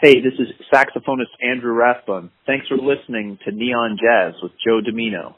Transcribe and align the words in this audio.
Hey, 0.00 0.22
this 0.22 0.32
is 0.38 0.48
saxophonist 0.72 1.36
Andrew 1.46 1.74
Rathbun. 1.74 2.30
Thanks 2.46 2.66
for 2.68 2.78
listening 2.78 3.38
to 3.44 3.52
Neon 3.52 3.98
Jazz 4.02 4.32
with 4.42 4.52
Joe 4.66 4.80
Domino. 4.80 5.36